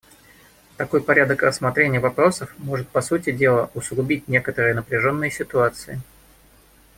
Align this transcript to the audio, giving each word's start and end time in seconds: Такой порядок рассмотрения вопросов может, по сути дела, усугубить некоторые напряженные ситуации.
Такой 0.77 0.99
порядок 1.03 1.43
рассмотрения 1.43 1.99
вопросов 1.99 2.55
может, 2.57 2.89
по 2.89 3.01
сути 3.01 3.31
дела, 3.31 3.69
усугубить 3.75 4.27
некоторые 4.27 4.73
напряженные 4.73 5.29
ситуации. 5.29 6.01